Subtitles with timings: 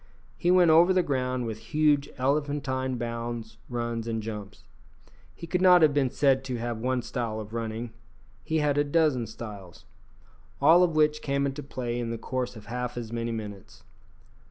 [0.35, 4.63] He went over the ground with huge elephantine bounds, runs, and jumps.
[5.35, 7.91] He could not have been said to have one style of running;
[8.43, 9.85] he had a dozen styles,
[10.59, 13.83] all of which came into play in the course of half as many minutes.